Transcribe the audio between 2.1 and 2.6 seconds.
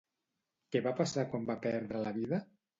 vida?